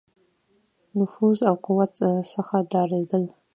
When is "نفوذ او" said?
0.97-1.55